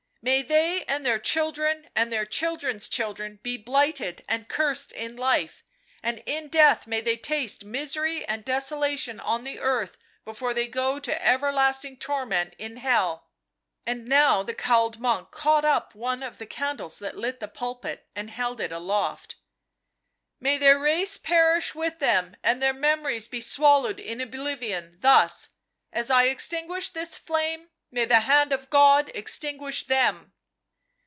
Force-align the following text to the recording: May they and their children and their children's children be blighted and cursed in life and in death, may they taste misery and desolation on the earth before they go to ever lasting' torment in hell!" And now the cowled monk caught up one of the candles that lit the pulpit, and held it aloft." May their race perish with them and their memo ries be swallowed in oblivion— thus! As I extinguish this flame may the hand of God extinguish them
May 0.23 0.43
they 0.43 0.83
and 0.83 1.03
their 1.03 1.17
children 1.17 1.89
and 1.95 2.13
their 2.13 2.27
children's 2.27 2.87
children 2.87 3.39
be 3.41 3.57
blighted 3.57 4.23
and 4.29 4.47
cursed 4.47 4.91
in 4.91 5.15
life 5.15 5.63
and 6.03 6.21
in 6.27 6.47
death, 6.47 6.85
may 6.85 7.01
they 7.01 7.17
taste 7.17 7.65
misery 7.65 8.23
and 8.27 8.45
desolation 8.45 9.19
on 9.19 9.43
the 9.45 9.59
earth 9.59 9.97
before 10.23 10.53
they 10.53 10.67
go 10.67 10.99
to 10.99 11.25
ever 11.25 11.51
lasting' 11.51 11.97
torment 11.97 12.53
in 12.59 12.75
hell!" 12.77 13.31
And 13.87 14.05
now 14.05 14.43
the 14.43 14.53
cowled 14.53 14.99
monk 14.99 15.31
caught 15.31 15.65
up 15.65 15.95
one 15.95 16.21
of 16.21 16.37
the 16.37 16.45
candles 16.45 16.99
that 16.99 17.17
lit 17.17 17.39
the 17.39 17.47
pulpit, 17.47 18.07
and 18.15 18.29
held 18.29 18.59
it 18.61 18.71
aloft." 18.71 19.37
May 20.39 20.59
their 20.59 20.77
race 20.77 21.17
perish 21.17 21.73
with 21.73 21.97
them 21.97 22.37
and 22.43 22.61
their 22.61 22.75
memo 22.75 23.05
ries 23.07 23.27
be 23.27 23.41
swallowed 23.41 23.99
in 23.99 24.21
oblivion— 24.21 24.97
thus! 25.01 25.49
As 25.91 26.11
I 26.11 26.25
extinguish 26.25 26.89
this 26.91 27.17
flame 27.17 27.69
may 27.93 28.05
the 28.05 28.21
hand 28.21 28.53
of 28.53 28.69
God 28.69 29.11
extinguish 29.13 29.85
them 29.87 30.31